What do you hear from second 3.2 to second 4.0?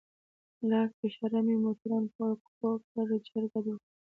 چې حركت وكړي.